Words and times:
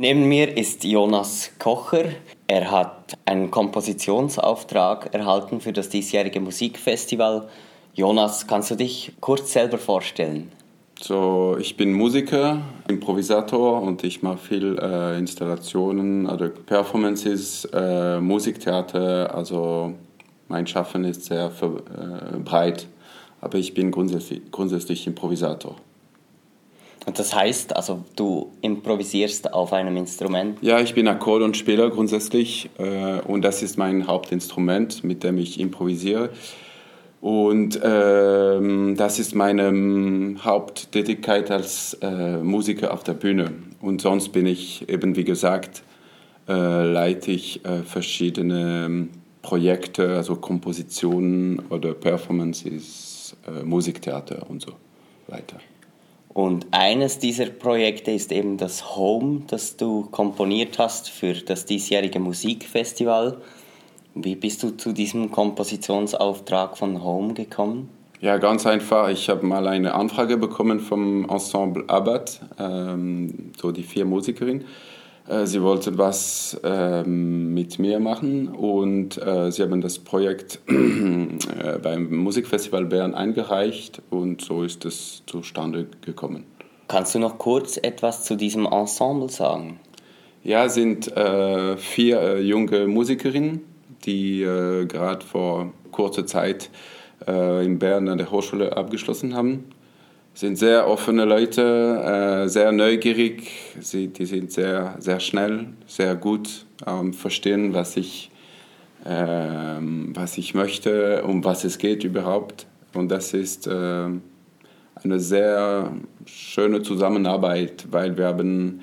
Neben 0.00 0.28
mir 0.28 0.56
ist 0.56 0.84
Jonas 0.84 1.50
Kocher. 1.58 2.04
Er 2.46 2.70
hat 2.70 3.18
einen 3.24 3.50
Kompositionsauftrag 3.50 5.12
erhalten 5.12 5.60
für 5.60 5.72
das 5.72 5.88
diesjährige 5.88 6.38
Musikfestival. 6.38 7.48
Jonas, 7.94 8.46
kannst 8.46 8.70
du 8.70 8.76
dich 8.76 9.10
kurz 9.18 9.52
selber 9.52 9.76
vorstellen? 9.76 10.52
So, 11.00 11.56
ich 11.58 11.76
bin 11.76 11.92
Musiker, 11.94 12.60
Improvisator 12.86 13.82
und 13.82 14.04
ich 14.04 14.22
mache 14.22 14.38
viel 14.38 14.78
äh, 14.78 15.18
Installationen 15.18 16.28
oder 16.28 16.50
Performances, 16.50 17.64
äh, 17.72 18.20
Musiktheater. 18.20 19.34
Also 19.34 19.94
mein 20.46 20.68
Schaffen 20.68 21.02
ist 21.02 21.24
sehr 21.24 21.50
äh, 21.60 22.38
breit, 22.38 22.86
aber 23.40 23.58
ich 23.58 23.74
bin 23.74 23.90
grundsätzlich, 23.90 24.42
grundsätzlich 24.52 25.08
Improvisator. 25.08 25.74
Und 27.06 27.18
das 27.18 27.34
heißt, 27.34 27.74
also 27.74 28.04
du 28.16 28.52
improvisierst 28.60 29.52
auf 29.52 29.72
einem 29.72 29.96
Instrument? 29.96 30.58
Ja, 30.60 30.80
ich 30.80 30.94
bin 30.94 31.08
Akkordeonspieler 31.08 31.90
grundsätzlich 31.90 32.68
äh, 32.78 33.20
und 33.20 33.42
das 33.42 33.62
ist 33.62 33.78
mein 33.78 34.06
Hauptinstrument, 34.06 35.04
mit 35.04 35.24
dem 35.24 35.38
ich 35.38 35.58
improvisiere. 35.58 36.30
Und 37.20 37.80
ähm, 37.82 38.94
das 38.96 39.18
ist 39.18 39.34
meine 39.34 39.68
ähm, 39.68 40.38
Haupttätigkeit 40.44 41.50
als 41.50 41.94
äh, 41.94 42.36
Musiker 42.38 42.92
auf 42.92 43.02
der 43.02 43.14
Bühne. 43.14 43.52
Und 43.80 44.00
sonst 44.00 44.28
bin 44.28 44.46
ich 44.46 44.88
eben, 44.88 45.16
wie 45.16 45.24
gesagt, 45.24 45.82
äh, 46.48 46.84
leite 46.84 47.32
ich 47.32 47.64
äh, 47.64 47.82
verschiedene 47.82 48.86
ähm, 48.86 49.10
Projekte, 49.42 50.16
also 50.16 50.36
Kompositionen 50.36 51.60
oder 51.70 51.94
Performances, 51.94 53.36
äh, 53.46 53.64
Musiktheater 53.64 54.48
und 54.48 54.62
so 54.62 54.72
weiter. 55.26 55.58
Und 56.38 56.68
eines 56.70 57.18
dieser 57.18 57.46
Projekte 57.46 58.12
ist 58.12 58.30
eben 58.30 58.58
das 58.58 58.94
Home, 58.94 59.42
das 59.48 59.76
du 59.76 60.02
komponiert 60.02 60.78
hast 60.78 61.10
für 61.10 61.32
das 61.32 61.64
diesjährige 61.64 62.20
Musikfestival. 62.20 63.38
Wie 64.14 64.36
bist 64.36 64.62
du 64.62 64.70
zu 64.70 64.92
diesem 64.92 65.32
Kompositionsauftrag 65.32 66.78
von 66.78 67.02
Home 67.02 67.34
gekommen? 67.34 67.88
Ja, 68.20 68.36
ganz 68.36 68.68
einfach. 68.68 69.08
Ich 69.08 69.28
habe 69.28 69.44
mal 69.44 69.66
eine 69.66 69.94
Anfrage 69.94 70.36
bekommen 70.36 70.78
vom 70.78 71.28
Ensemble 71.28 71.82
Abad, 71.88 72.40
ähm, 72.56 73.50
so 73.60 73.72
die 73.72 73.82
vier 73.82 74.04
Musikerinnen. 74.04 74.64
Äh, 75.28 75.46
sie 75.46 75.62
wollten 75.62 75.98
was 75.98 76.58
ähm, 76.64 77.52
mit 77.52 77.78
mir 77.78 78.00
machen 78.00 78.48
und 78.48 79.18
äh, 79.18 79.50
sie 79.52 79.62
haben 79.62 79.80
das 79.80 79.98
Projekt 79.98 80.60
äh, 80.68 81.78
beim 81.82 82.14
Musikfestival 82.16 82.86
Bern 82.86 83.14
eingereicht 83.14 84.00
und 84.10 84.40
so 84.40 84.62
ist 84.62 84.84
es 84.84 85.22
zustande 85.26 85.86
gekommen. 86.00 86.44
Kannst 86.88 87.14
du 87.14 87.18
noch 87.18 87.36
kurz 87.38 87.76
etwas 87.76 88.24
zu 88.24 88.36
diesem 88.36 88.64
Ensemble 88.64 89.28
sagen? 89.28 89.78
Ja, 90.42 90.70
sind 90.70 91.14
äh, 91.14 91.76
vier 91.76 92.42
junge 92.42 92.86
Musikerinnen, 92.86 93.60
die 94.06 94.40
gerade 94.40 95.26
vor 95.26 95.72
kurzer 95.90 96.24
Zeit 96.24 96.70
in 97.26 97.80
Bern 97.80 98.08
an 98.08 98.16
der 98.16 98.30
Hochschule 98.30 98.76
abgeschlossen 98.76 99.34
haben 99.34 99.64
sind 100.38 100.56
sehr 100.56 100.86
offene 100.86 101.24
Leute, 101.24 102.44
äh, 102.44 102.48
sehr 102.48 102.70
neugierig, 102.70 103.50
sie, 103.80 104.06
die 104.06 104.24
sind 104.24 104.52
sehr, 104.52 104.94
sehr 105.00 105.18
schnell, 105.18 105.70
sehr 105.88 106.14
gut, 106.14 106.64
ähm, 106.86 107.12
verstehen, 107.12 107.74
was 107.74 107.96
ich, 107.96 108.30
äh, 109.04 109.10
was 109.10 110.38
ich 110.38 110.54
möchte, 110.54 111.24
um 111.24 111.42
was 111.42 111.64
es 111.64 111.78
geht 111.78 112.04
überhaupt. 112.04 112.68
Und 112.94 113.10
das 113.10 113.34
ist 113.34 113.66
äh, 113.66 113.70
eine 115.02 115.18
sehr 115.18 115.90
schöne 116.24 116.82
Zusammenarbeit, 116.82 117.88
weil 117.90 118.16
wir 118.16 118.26
haben 118.26 118.82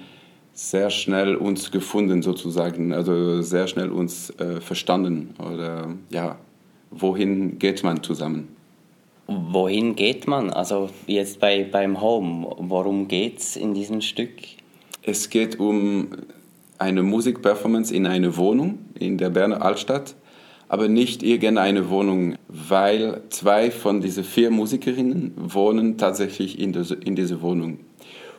sehr 0.51 0.89
schnell 0.89 1.37
uns 1.37 1.71
gefunden 1.71 2.21
sozusagen, 2.21 2.91
also 2.91 3.41
sehr 3.41 3.67
schnell 3.67 3.91
uns 3.91 4.29
äh, 4.41 4.59
verstanden 4.59 5.33
oder 5.39 5.87
ja, 6.09 6.37
wohin 6.91 7.59
geht 7.59 7.81
man 7.81 8.03
zusammen. 8.03 8.49
Wohin 9.27 9.95
geht 9.95 10.27
man? 10.27 10.51
Also 10.51 10.89
jetzt 11.07 11.39
bei, 11.39 11.63
beim 11.63 11.99
Home, 12.01 12.55
worum 12.59 13.07
geht 13.07 13.39
es 13.39 13.55
in 13.55 13.73
diesem 13.73 14.01
Stück? 14.01 14.31
Es 15.01 15.29
geht 15.29 15.59
um 15.59 16.09
eine 16.77 17.03
Musikperformance 17.03 17.93
in 17.93 18.05
einer 18.05 18.37
Wohnung 18.37 18.79
in 18.99 19.17
der 19.17 19.29
Berner 19.29 19.63
Altstadt, 19.63 20.15
aber 20.67 20.87
nicht 20.87 21.23
irgendeine 21.23 21.89
Wohnung, 21.89 22.35
weil 22.47 23.21
zwei 23.29 23.71
von 23.71 24.01
diesen 24.01 24.23
vier 24.23 24.51
Musikerinnen 24.51 25.33
wohnen 25.35 25.97
tatsächlich 25.97 26.59
in, 26.59 26.73
diese, 26.73 26.95
in 26.95 27.15
dieser 27.15 27.41
Wohnung. 27.41 27.79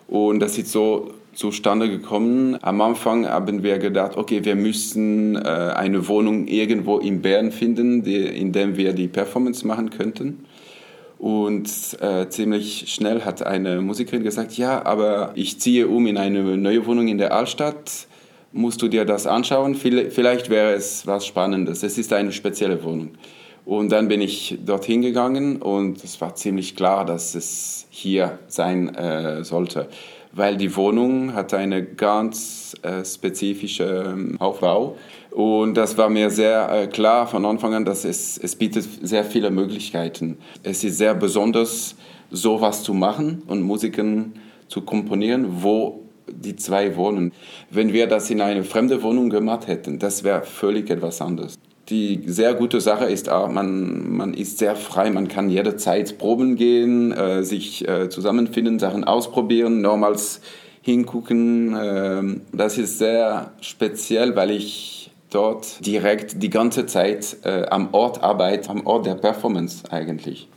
Und 0.09 0.41
das 0.41 0.59
ist 0.59 0.71
so 0.71 1.12
zustande 1.34 1.89
gekommen. 1.89 2.59
Am 2.62 2.81
Anfang 2.81 3.27
haben 3.27 3.62
wir 3.62 3.78
gedacht, 3.78 4.17
okay, 4.17 4.44
wir 4.44 4.56
müssen 4.56 5.37
äh, 5.37 5.39
eine 5.39 6.09
Wohnung 6.09 6.47
irgendwo 6.47 6.99
in 6.99 7.22
Bern 7.22 7.53
finden, 7.53 8.03
die, 8.03 8.16
in 8.16 8.53
der 8.53 8.77
wir 8.77 8.93
die 8.93 9.09
Performance 9.09 9.66
machen 9.66 9.91
könnten. 9.91 10.47
Und 11.19 11.69
äh, 12.00 12.28
ziemlich 12.28 12.93
schnell 12.93 13.22
hat 13.22 13.45
eine 13.45 13.81
Musikerin 13.81 14.22
gesagt, 14.22 14.56
ja, 14.59 14.84
aber 14.84 15.33
ich 15.34 15.59
ziehe 15.61 15.89
um 15.89 16.06
in 16.06 16.19
eine 16.19 16.56
neue 16.56 16.87
Wohnung 16.87 17.09
in 17.09 17.19
der 17.19 17.33
Altstadt. 17.33 18.06
Musst 18.53 18.81
du 18.81 18.89
dir 18.89 19.05
das 19.05 19.27
anschauen? 19.27 19.75
Vielleicht 19.75 20.50
wäre 20.50 20.72
es 20.72 21.06
was 21.06 21.27
Spannendes. 21.27 21.83
Es 21.83 21.99
ist 21.99 22.12
eine 22.12 22.33
spezielle 22.33 22.83
Wohnung. 22.83 23.11
Und 23.66 23.91
dann 23.91 24.06
bin 24.06 24.21
ich 24.21 24.60
dorthin 24.65 25.03
gegangen 25.03 25.60
und 25.60 26.04
es 26.04 26.21
war 26.21 26.37
ziemlich 26.37 26.77
klar, 26.77 27.04
dass 27.04 27.34
es 27.34 27.88
hier 27.91 28.38
sein 28.47 28.94
äh, 28.94 29.43
sollte, 29.43 29.88
weil 30.31 30.56
die 30.56 30.77
Wohnung 30.77 31.34
hat 31.34 31.53
eine 31.53 31.84
ganz 31.84 32.77
äh, 32.82 33.04
spezifische 33.04 34.04
ähm, 34.06 34.37
Aufbau 34.38 34.97
und 35.32 35.75
das 35.75 35.99
war 35.99 36.09
mir 36.09 36.31
sehr 36.31 36.71
äh, 36.71 36.87
klar 36.87 37.27
von 37.27 37.44
Anfang 37.44 37.75
an, 37.75 37.84
dass 37.84 38.04
es, 38.04 38.38
es 38.38 38.54
bietet 38.54 38.87
sehr 39.03 39.25
viele 39.25 39.50
Möglichkeiten. 39.50 40.38
Es 40.62 40.84
ist 40.84 40.98
sehr 40.98 41.16
besonders, 41.16 41.97
sowas 42.31 42.84
zu 42.84 42.94
machen 42.94 43.43
und 43.48 43.62
Musiken 43.62 44.34
zu 44.69 44.83
komponieren, 44.83 45.65
wo 45.65 46.04
die 46.28 46.54
zwei 46.54 46.97
wohnen. 46.97 47.33
Wenn 47.71 47.93
wir 47.93 48.06
das 48.06 48.31
in 48.31 48.41
eine 48.41 48.62
fremde 48.62 49.03
Wohnung 49.03 49.28
gemacht 49.28 49.66
hätten, 49.66 49.98
das 49.98 50.22
wäre 50.22 50.43
völlig 50.43 50.88
etwas 50.88 51.21
anderes. 51.21 51.59
Die 51.88 52.22
sehr 52.26 52.54
gute 52.54 52.80
Sache 52.80 53.04
ist 53.04 53.28
auch, 53.28 53.48
man, 53.48 54.16
man 54.16 54.34
ist 54.34 54.58
sehr 54.58 54.74
frei, 54.74 55.10
man 55.10 55.28
kann 55.28 55.50
jederzeit 55.50 56.19
proben 56.19 56.56
gehen, 56.56 57.12
äh, 57.12 57.44
sich 57.44 57.86
äh, 57.86 58.08
zusammenfinden, 58.08 58.80
Sachen 58.80 59.04
ausprobieren, 59.04 59.82
nochmals 59.82 60.41
hingucken. 60.82 61.76
Äh, 61.76 62.41
das 62.52 62.78
ist 62.78 62.98
sehr 62.98 63.52
speziell, 63.60 64.34
weil 64.34 64.50
ich 64.50 65.12
dort 65.30 65.84
direkt 65.86 66.42
die 66.42 66.50
ganze 66.50 66.86
Zeit 66.86 67.36
äh, 67.44 67.66
am 67.66 67.92
Ort 67.92 68.22
arbeite, 68.22 68.70
am 68.70 68.84
Ort 68.84 69.06
der 69.06 69.14
Performance 69.14 69.84
eigentlich. 69.91 70.48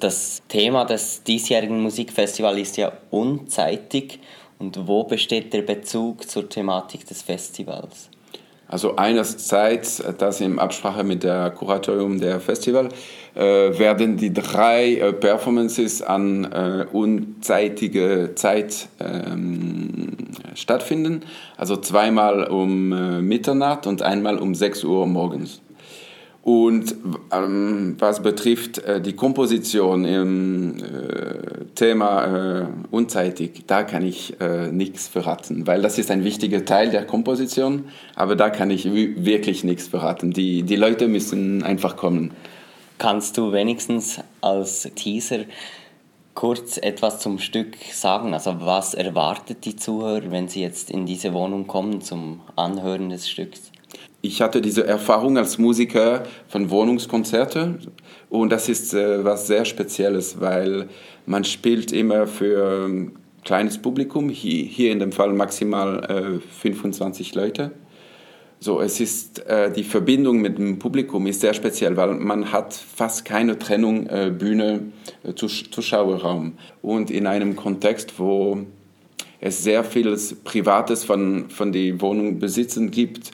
Das 0.00 0.42
Thema 0.48 0.84
des 0.84 1.22
diesjährigen 1.24 1.80
Musikfestivals 1.82 2.58
ist 2.58 2.76
ja 2.76 2.92
unzeitig. 3.10 4.20
Und 4.58 4.86
wo 4.88 5.04
besteht 5.04 5.52
der 5.52 5.62
Bezug 5.62 6.28
zur 6.28 6.48
Thematik 6.48 7.06
des 7.06 7.22
Festivals? 7.22 8.10
Also 8.68 8.96
einerseits, 8.96 10.02
das 10.18 10.40
in 10.42 10.58
Absprache 10.58 11.02
mit 11.02 11.22
der 11.22 11.50
Kuratorium 11.50 12.20
der 12.20 12.38
Festival, 12.38 12.90
äh, 13.34 13.40
werden 13.78 14.16
die 14.18 14.32
drei 14.32 14.96
äh, 14.96 15.12
Performances 15.12 16.02
an 16.02 16.44
äh, 16.44 16.86
unzeitige 16.92 18.32
Zeit 18.34 18.88
ähm, 19.00 20.08
stattfinden. 20.54 21.22
Also 21.56 21.76
zweimal 21.78 22.44
um 22.44 22.92
äh, 22.92 23.22
Mitternacht 23.22 23.86
und 23.86 24.02
einmal 24.02 24.38
um 24.38 24.54
6 24.54 24.84
Uhr 24.84 25.06
morgens. 25.06 25.62
Und 26.42 26.94
ähm, 27.30 27.96
was 27.98 28.22
betrifft 28.22 28.78
äh, 28.78 29.00
die 29.00 29.12
Komposition 29.12 30.04
im 30.04 30.76
äh, 30.78 31.64
Thema 31.74 32.60
äh, 32.62 32.66
unzeitig, 32.90 33.64
da 33.66 33.82
kann 33.82 34.02
ich 34.02 34.40
äh, 34.40 34.72
nichts 34.72 35.08
verraten, 35.08 35.66
weil 35.66 35.82
das 35.82 35.98
ist 35.98 36.10
ein 36.10 36.24
wichtiger 36.24 36.64
Teil 36.64 36.90
der 36.90 37.04
Komposition, 37.04 37.84
aber 38.14 38.34
da 38.34 38.48
kann 38.50 38.70
ich 38.70 38.86
wirklich 38.92 39.62
nichts 39.62 39.88
verraten. 39.88 40.32
Die, 40.32 40.62
die 40.62 40.76
Leute 40.76 41.06
müssen 41.08 41.62
einfach 41.62 41.96
kommen. 41.96 42.30
Kannst 42.98 43.36
du 43.36 43.52
wenigstens 43.52 44.20
als 44.40 44.88
Teaser 44.94 45.40
kurz 46.34 46.78
etwas 46.78 47.20
zum 47.20 47.38
Stück 47.38 47.76
sagen? 47.92 48.32
Also 48.32 48.56
was 48.60 48.94
erwartet 48.94 49.64
die 49.64 49.76
Zuhörer, 49.76 50.30
wenn 50.30 50.48
sie 50.48 50.62
jetzt 50.62 50.90
in 50.90 51.04
diese 51.04 51.32
Wohnung 51.34 51.66
kommen 51.66 52.00
zum 52.00 52.40
Anhören 52.56 53.10
des 53.10 53.28
Stücks? 53.28 53.70
Ich 54.20 54.42
hatte 54.42 54.60
diese 54.60 54.86
Erfahrung 54.86 55.38
als 55.38 55.58
Musiker 55.58 56.24
von 56.48 56.70
Wohnungskonzerten 56.70 57.78
und 58.28 58.50
das 58.50 58.68
ist 58.68 58.94
äh, 58.94 59.24
was 59.24 59.46
sehr 59.46 59.64
Spezielles, 59.64 60.40
weil 60.40 60.88
man 61.26 61.44
spielt 61.44 61.92
immer 61.92 62.26
für 62.26 62.86
ein 62.86 63.12
kleines 63.44 63.78
Publikum, 63.78 64.28
hier, 64.28 64.64
hier 64.64 64.92
in 64.92 64.98
dem 64.98 65.12
Fall 65.12 65.32
maximal 65.32 66.40
äh, 66.40 66.60
25 66.60 67.34
Leute. 67.34 67.72
So, 68.60 68.80
es 68.80 68.98
ist 68.98 69.46
äh, 69.46 69.70
die 69.70 69.84
Verbindung 69.84 70.40
mit 70.40 70.58
dem 70.58 70.80
Publikum 70.80 71.28
ist 71.28 71.40
sehr 71.40 71.54
speziell, 71.54 71.96
weil 71.96 72.14
man 72.14 72.50
hat 72.50 72.74
fast 72.74 73.24
keine 73.24 73.56
Trennung 73.56 74.06
äh, 74.08 74.32
Bühne 74.36 74.92
äh, 75.22 75.32
Zuschauerraum 75.34 76.54
und 76.82 77.12
in 77.12 77.28
einem 77.28 77.54
Kontext, 77.54 78.18
wo 78.18 78.66
es 79.40 79.62
sehr 79.62 79.84
vieles 79.84 80.34
Privates 80.34 81.04
von, 81.04 81.48
von 81.50 81.70
den 81.70 82.00
Wohnungsbesitzern 82.00 82.90
gibt. 82.90 83.30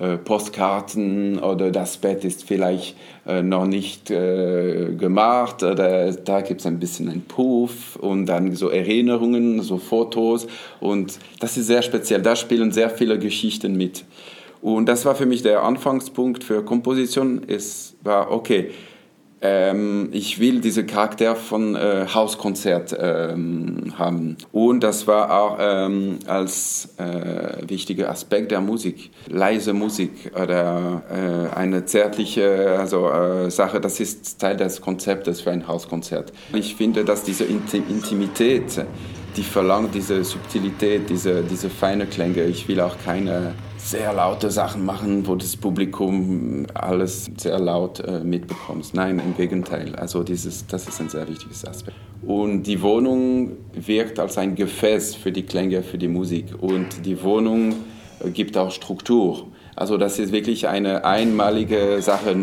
Äh, 0.00 0.16
Postkarten 0.16 1.40
oder 1.40 1.72
das 1.72 1.96
Bett 1.96 2.24
ist 2.24 2.44
vielleicht 2.44 2.94
äh, 3.26 3.42
noch 3.42 3.66
nicht 3.66 4.12
äh, 4.12 4.92
gemacht 4.96 5.64
oder 5.64 6.12
da 6.12 6.40
gibt 6.40 6.60
es 6.60 6.66
ein 6.66 6.78
bisschen 6.78 7.08
ein 7.08 7.22
Puff 7.22 7.96
und 7.96 8.26
dann 8.26 8.54
so 8.54 8.68
Erinnerungen, 8.68 9.60
so 9.60 9.76
Fotos 9.76 10.46
und 10.78 11.18
das 11.40 11.56
ist 11.56 11.66
sehr 11.66 11.82
speziell. 11.82 12.22
Da 12.22 12.36
spielen 12.36 12.70
sehr 12.70 12.90
viele 12.90 13.18
Geschichten 13.18 13.76
mit. 13.76 14.04
Und 14.62 14.88
das 14.88 15.04
war 15.04 15.16
für 15.16 15.26
mich 15.26 15.42
der 15.42 15.64
Anfangspunkt 15.64 16.44
für 16.44 16.64
Komposition. 16.64 17.42
Es 17.48 17.96
war, 18.02 18.30
okay, 18.30 18.70
ähm, 19.40 20.08
ich 20.12 20.40
will 20.40 20.60
diesen 20.60 20.86
Charakter 20.86 21.36
von 21.36 21.76
äh, 21.76 22.06
Hauskonzert 22.12 22.96
ähm, 22.98 23.94
haben. 23.96 24.36
Und 24.52 24.80
das 24.82 25.06
war 25.06 25.30
auch 25.30 25.56
ähm, 25.60 26.18
als 26.26 26.94
äh, 26.98 27.68
wichtiger 27.68 28.10
Aspekt 28.10 28.50
der 28.50 28.60
Musik. 28.60 29.10
Leise 29.28 29.72
Musik 29.72 30.32
oder 30.34 31.02
äh, 31.10 31.56
eine 31.56 31.84
zärtliche 31.84 32.76
also, 32.78 33.08
äh, 33.08 33.50
Sache, 33.50 33.80
das 33.80 34.00
ist 34.00 34.40
Teil 34.40 34.56
des 34.56 34.80
Konzeptes 34.80 35.40
für 35.40 35.50
ein 35.50 35.68
Hauskonzert. 35.68 36.32
Ich 36.52 36.74
finde, 36.74 37.04
dass 37.04 37.22
diese 37.22 37.44
Intimität, 37.44 38.84
die 39.36 39.42
verlangt 39.42 39.94
diese 39.94 40.24
Subtilität, 40.24 41.08
diese, 41.08 41.42
diese 41.42 41.70
feine 41.70 42.06
Klänge. 42.06 42.44
Ich 42.44 42.66
will 42.66 42.80
auch 42.80 42.96
keine 43.04 43.54
sehr 43.78 44.12
laute 44.12 44.50
Sachen 44.50 44.84
machen, 44.84 45.26
wo 45.26 45.34
das 45.34 45.56
Publikum 45.56 46.66
alles 46.74 47.30
sehr 47.36 47.58
laut 47.58 48.00
äh, 48.00 48.20
mitbekommt. 48.20 48.92
Nein, 48.92 49.20
im 49.24 49.36
Gegenteil. 49.36 49.94
Also 49.94 50.22
dieses, 50.22 50.66
das 50.66 50.88
ist 50.88 51.00
ein 51.00 51.08
sehr 51.08 51.26
wichtiges 51.28 51.64
Aspekt. 51.64 51.96
Und 52.22 52.64
die 52.64 52.82
Wohnung 52.82 53.52
wirkt 53.72 54.18
als 54.18 54.36
ein 54.38 54.54
Gefäß 54.54 55.14
für 55.14 55.32
die 55.32 55.44
Klänge, 55.44 55.82
für 55.82 55.98
die 55.98 56.08
Musik. 56.08 56.46
Und 56.60 57.06
die 57.06 57.22
Wohnung 57.22 57.76
äh, 58.20 58.30
gibt 58.30 58.56
auch 58.56 58.70
Struktur. 58.70 59.46
Also 59.76 59.96
das 59.96 60.18
ist 60.18 60.32
wirklich 60.32 60.66
eine 60.66 61.04
einmalige 61.04 62.02
Sache 62.02 62.36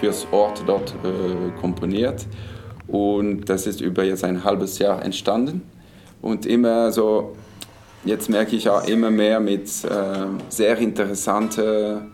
fürs 0.00 0.26
Ort 0.32 0.62
dort 0.66 0.94
äh, 1.04 1.60
komponiert. 1.60 2.26
Und 2.88 3.48
das 3.50 3.66
ist 3.66 3.80
über 3.80 4.04
jetzt 4.04 4.24
ein 4.24 4.42
halbes 4.42 4.78
Jahr 4.78 5.04
entstanden. 5.04 5.62
Und 6.22 6.46
immer 6.46 6.92
so 6.92 7.36
jetzt 8.06 8.30
merke 8.30 8.56
ich 8.56 8.68
auch 8.70 8.86
immer 8.86 9.10
mehr 9.10 9.40
mit 9.40 9.68
äh, 9.84 10.26
sehr 10.48 10.78
interessanten 10.78 12.12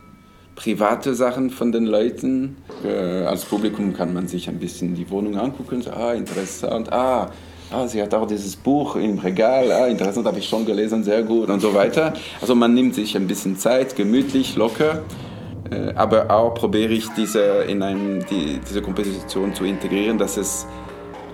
private 0.54 1.14
Sachen 1.14 1.50
von 1.50 1.72
den 1.72 1.86
Leuten. 1.86 2.56
Äh, 2.84 3.24
als 3.24 3.44
Publikum 3.44 3.94
kann 3.94 4.12
man 4.12 4.28
sich 4.28 4.48
ein 4.48 4.58
bisschen 4.58 4.94
die 4.94 5.08
Wohnung 5.10 5.36
angucken. 5.38 5.82
So, 5.82 5.90
ah, 5.90 6.12
interessant. 6.12 6.92
Ah, 6.92 7.30
ah, 7.70 7.86
sie 7.86 8.02
hat 8.02 8.14
auch 8.14 8.26
dieses 8.26 8.56
Buch 8.56 8.96
im 8.96 9.18
Regal. 9.18 9.72
Ah, 9.72 9.86
interessant, 9.86 10.26
habe 10.26 10.38
ich 10.38 10.48
schon 10.48 10.66
gelesen, 10.66 11.04
sehr 11.04 11.22
gut 11.22 11.48
und 11.48 11.60
so 11.60 11.74
weiter. 11.74 12.12
Also 12.40 12.54
man 12.54 12.74
nimmt 12.74 12.94
sich 12.94 13.16
ein 13.16 13.26
bisschen 13.26 13.56
Zeit, 13.56 13.96
gemütlich, 13.96 14.56
locker. 14.56 15.02
Äh, 15.70 15.94
aber 15.94 16.30
auch 16.30 16.54
probiere 16.54 16.92
ich 16.92 17.08
diese 17.16 17.64
in 17.68 17.82
ein, 17.82 18.24
die, 18.30 18.60
diese 18.68 18.82
Komposition 18.82 19.54
zu 19.54 19.64
integrieren, 19.64 20.18
dass 20.18 20.36
es 20.36 20.66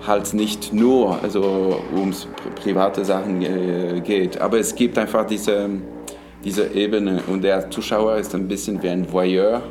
halt 0.09 0.33
nicht 0.33 0.73
nur 0.73 1.23
also 1.23 1.81
ums 1.95 2.27
private 2.61 3.05
Sachen 3.05 3.41
äh, 3.41 4.01
geht, 4.01 4.41
aber 4.41 4.59
es 4.59 4.75
gibt 4.75 4.97
einfach 4.97 5.25
diese, 5.25 5.69
diese 6.43 6.67
Ebene 6.73 7.23
und 7.27 7.43
der 7.43 7.69
Zuschauer 7.71 8.17
ist 8.17 8.35
ein 8.35 8.49
bisschen 8.49 8.83
wie 8.83 8.89
ein 8.89 9.09
Voyeur 9.09 9.61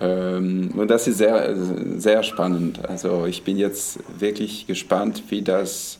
ähm, 0.00 0.70
und 0.76 0.90
das 0.90 1.06
ist 1.06 1.18
sehr, 1.18 1.54
sehr 1.98 2.22
spannend. 2.22 2.84
Also 2.88 3.26
ich 3.26 3.42
bin 3.42 3.56
jetzt 3.58 3.98
wirklich 4.18 4.66
gespannt, 4.66 5.24
wie 5.28 5.42
das 5.42 5.98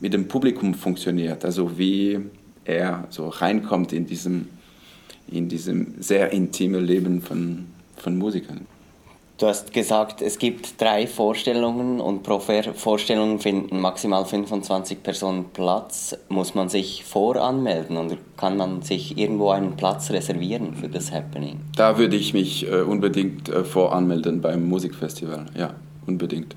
mit 0.00 0.14
dem 0.14 0.28
Publikum 0.28 0.74
funktioniert, 0.74 1.44
also 1.44 1.78
wie 1.78 2.20
er 2.64 3.06
so 3.10 3.28
reinkommt 3.28 3.92
in 3.92 4.06
diesem, 4.06 4.48
in 5.30 5.48
diesem 5.48 5.94
sehr 6.00 6.32
intimen 6.32 6.84
Leben 6.84 7.20
von, 7.20 7.66
von 7.96 8.16
Musikern. 8.16 8.66
Du 9.36 9.48
hast 9.48 9.72
gesagt, 9.72 10.22
es 10.22 10.38
gibt 10.38 10.80
drei 10.80 11.08
Vorstellungen 11.08 12.00
und 12.00 12.22
pro 12.22 12.38
Vorstellung 12.38 13.40
finden 13.40 13.80
maximal 13.80 14.24
25 14.24 15.02
Personen 15.02 15.46
Platz. 15.52 16.16
Muss 16.28 16.54
man 16.54 16.68
sich 16.68 17.02
voranmelden 17.04 17.96
oder 17.96 18.16
kann 18.36 18.56
man 18.56 18.82
sich 18.82 19.18
irgendwo 19.18 19.50
einen 19.50 19.74
Platz 19.74 20.12
reservieren 20.12 20.76
für 20.76 20.88
das 20.88 21.10
Happening? 21.10 21.58
Da 21.76 21.98
würde 21.98 22.14
ich 22.14 22.32
mich 22.32 22.70
äh, 22.70 22.82
unbedingt 22.82 23.48
äh, 23.48 23.64
voranmelden 23.64 24.40
beim 24.40 24.68
Musikfestival, 24.68 25.46
ja, 25.58 25.74
unbedingt. 26.06 26.54